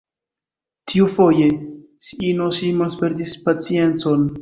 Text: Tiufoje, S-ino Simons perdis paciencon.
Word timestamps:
Tiufoje, 0.91 1.51
S-ino 2.07 2.51
Simons 2.61 2.99
perdis 3.05 3.39
paciencon. 3.49 4.31